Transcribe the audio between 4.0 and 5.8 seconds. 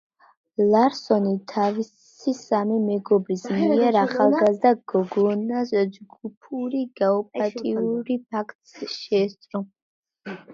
ახალგაზრდა გოგონას